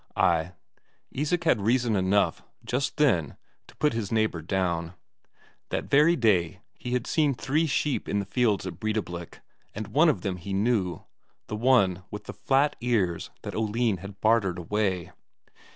Ay, 0.15 0.53
Isak 1.11 1.43
had 1.43 1.61
reason 1.61 1.95
enough 1.95 2.41
just 2.65 2.97
then 2.97 3.37
to 3.67 3.75
put 3.75 3.93
his 3.93 4.11
neighbour 4.11 4.41
down; 4.41 4.95
that 5.69 5.83
very 5.91 6.15
day 6.15 6.59
he 6.79 6.93
had 6.93 7.05
seen 7.05 7.35
three 7.35 7.67
sheep 7.67 8.09
in 8.09 8.17
the 8.17 8.25
fields 8.25 8.65
at 8.65 8.79
Breidablik, 8.79 9.41
and 9.75 9.89
one 9.89 10.09
of 10.09 10.21
them 10.21 10.37
he 10.37 10.53
knew 10.53 11.03
the 11.45 11.55
one 11.55 12.01
with 12.09 12.23
the 12.23 12.33
flat 12.33 12.75
ears 12.81 13.29
that 13.43 13.53
Oline 13.53 13.97
had 13.97 14.19
bartered 14.21 14.57
away. 14.57 15.11